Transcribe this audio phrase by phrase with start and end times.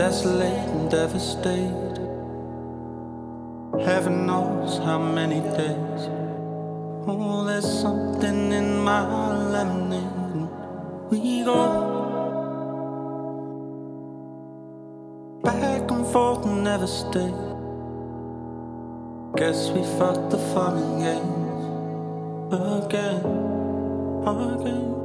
[0.00, 1.98] desolate and devastated.
[3.84, 6.02] Heaven knows how many days.
[7.06, 9.02] Oh, there's something in my
[9.54, 10.48] lemonade.
[11.10, 11.60] We go
[15.44, 17.32] back and forth and never stay.
[19.36, 21.62] Guess we fucked the fun games
[22.54, 23.20] again,
[24.26, 24.99] again.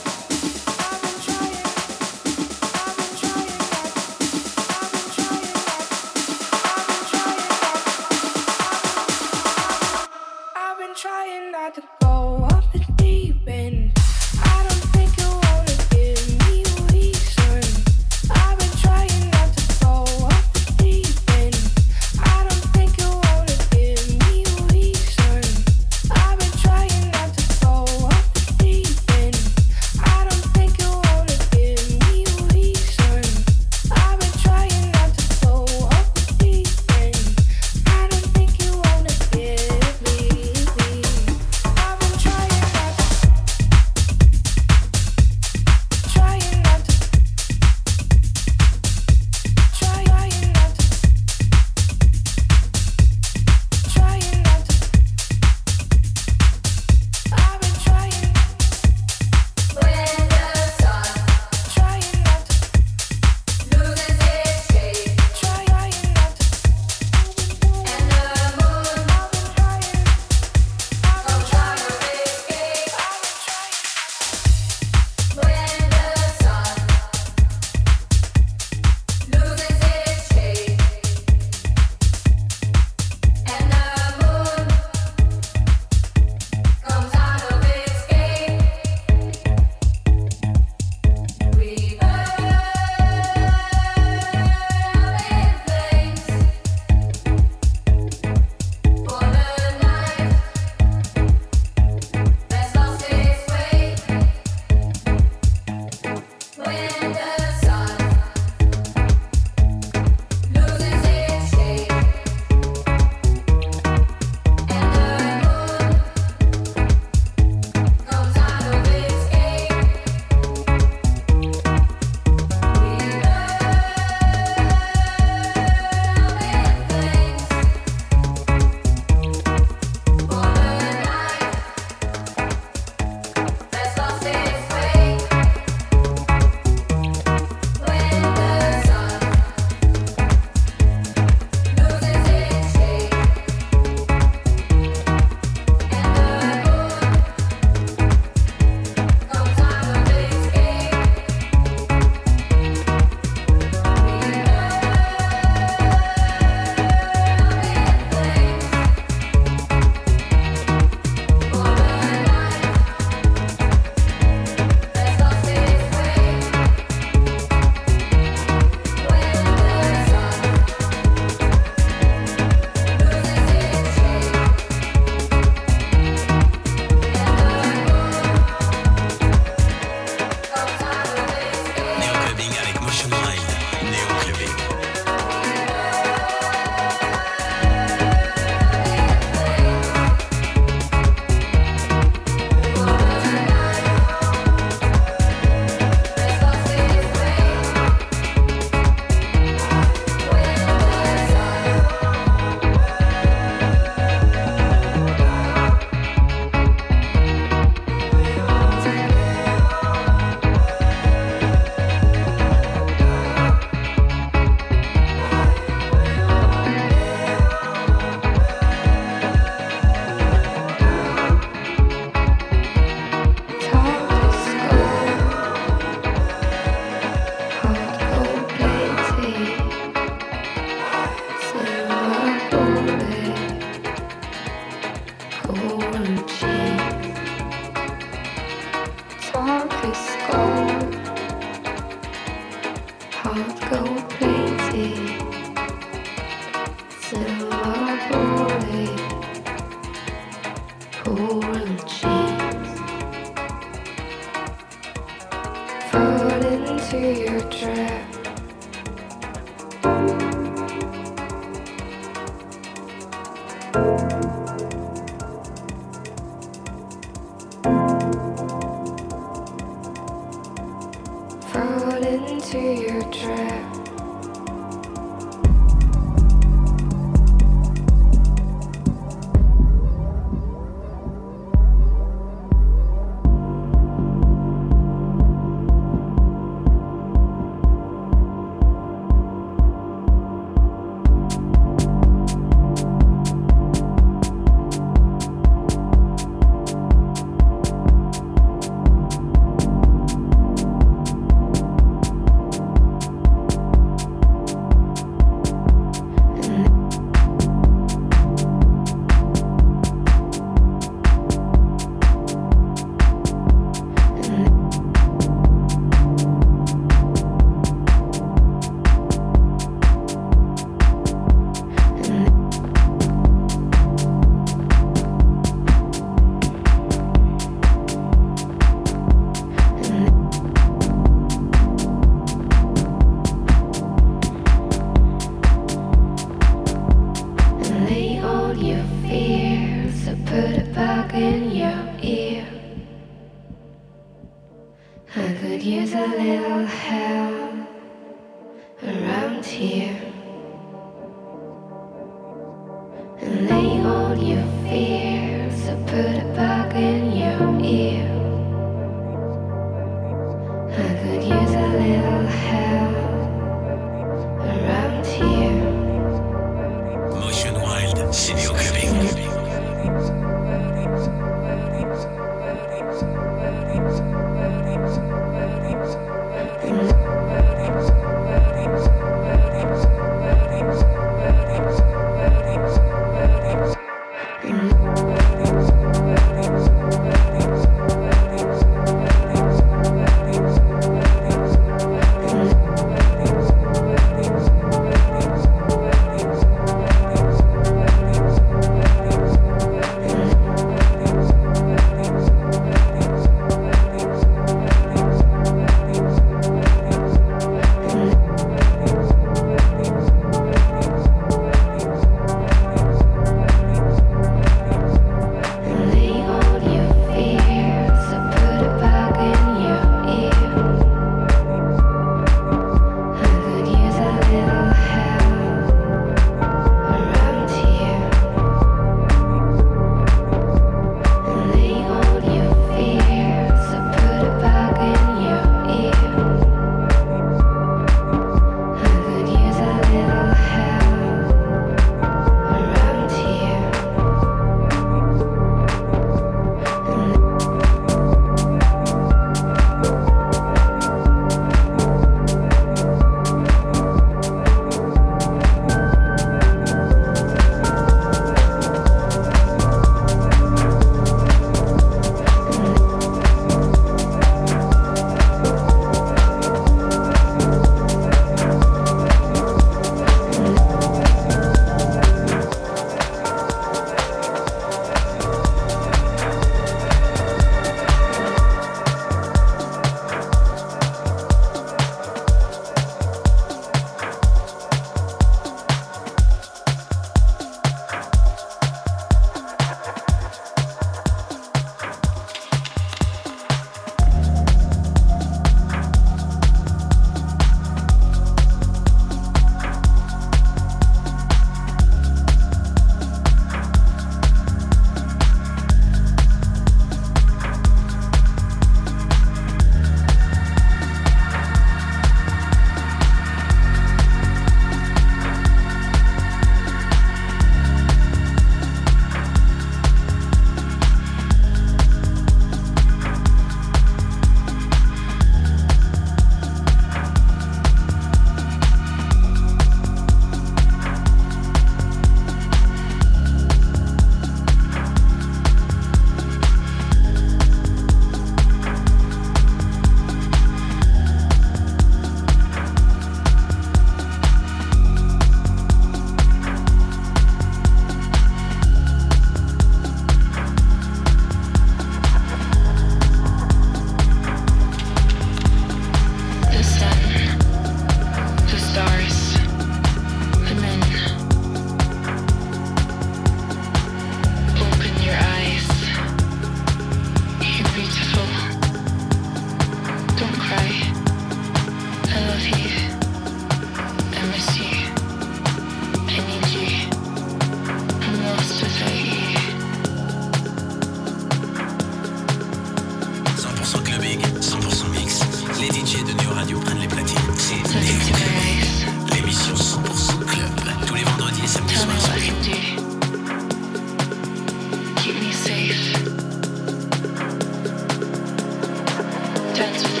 [599.61, 600.00] Trans-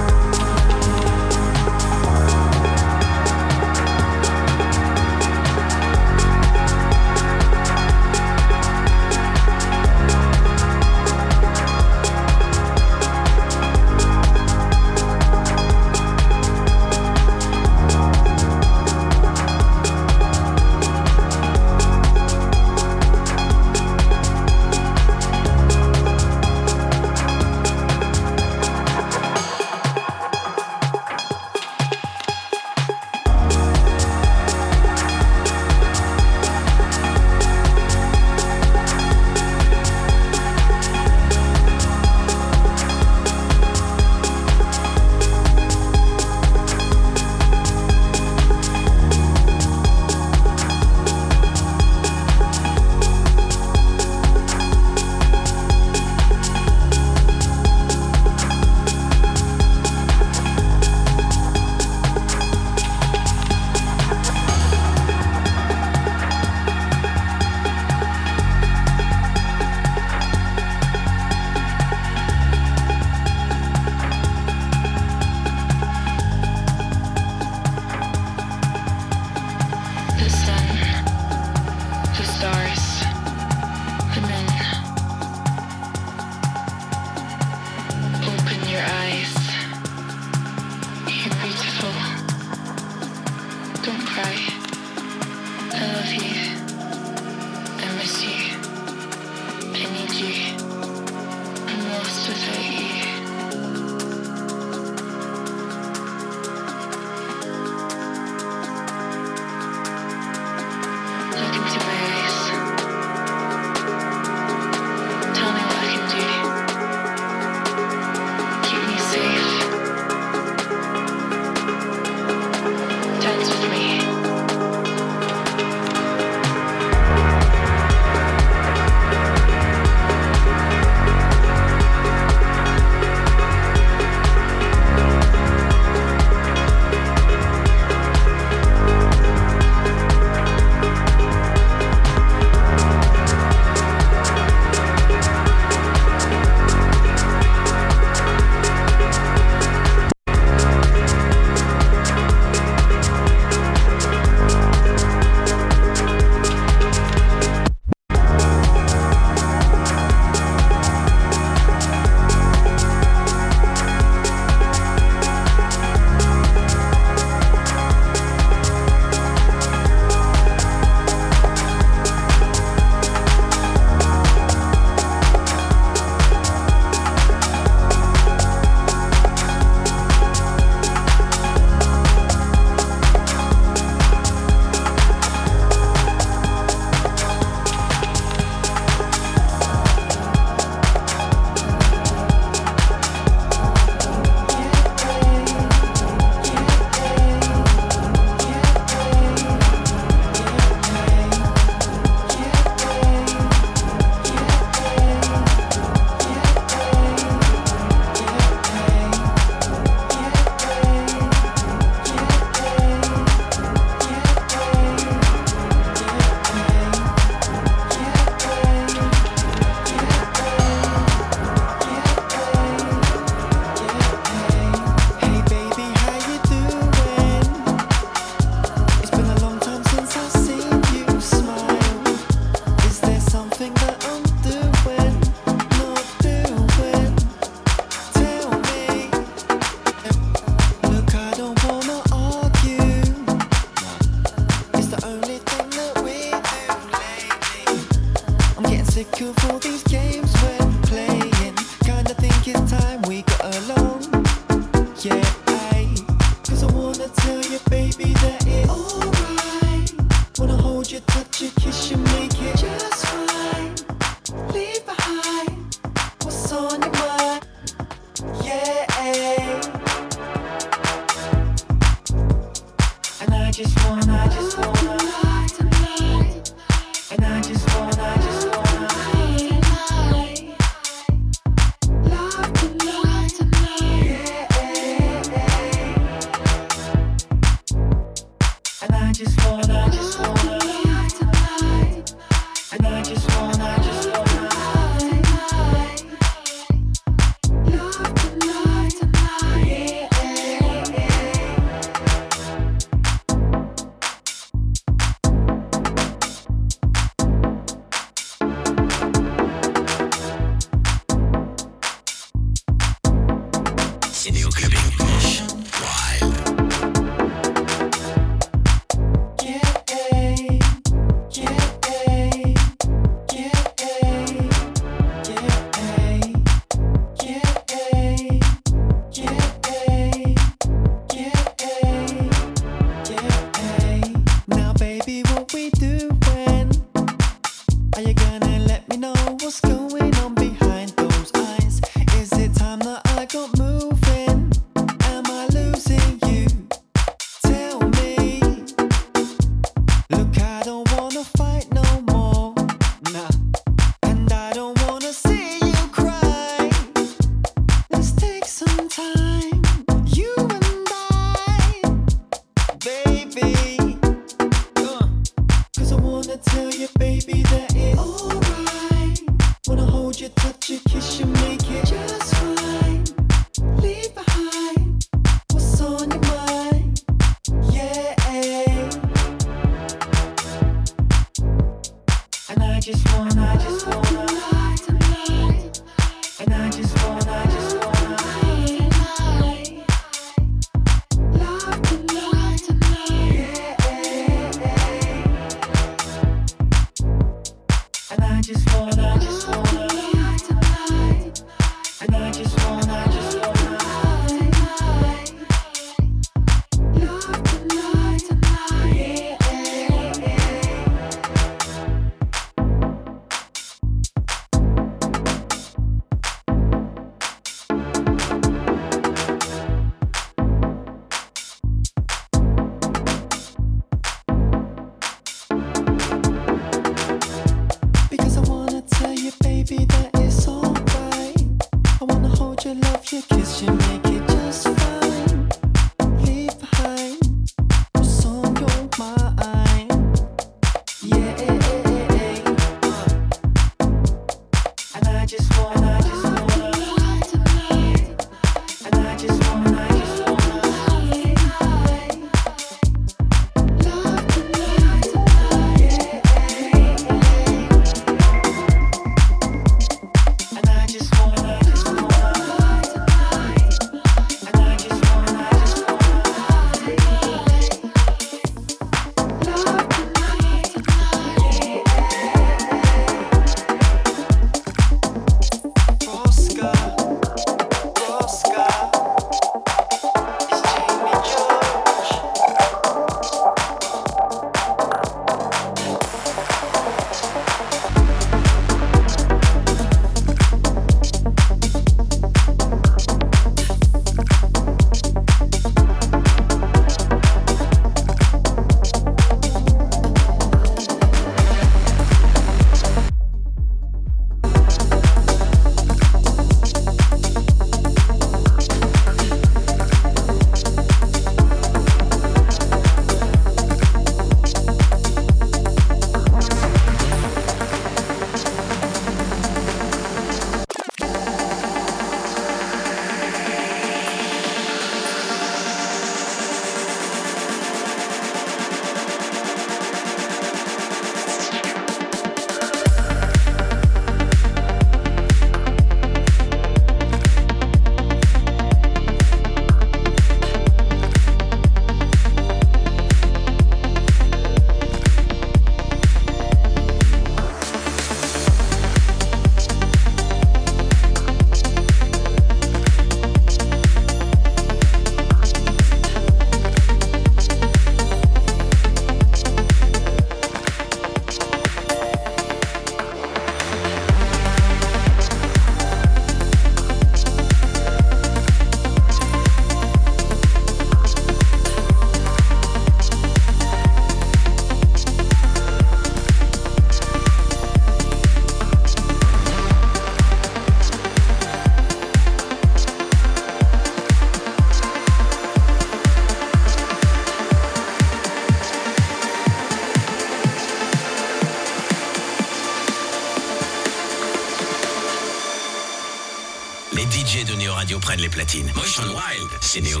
[599.74, 600.00] Wild, c'est Neo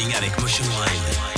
[0.00, 1.29] Clubbing avec Motion Wild.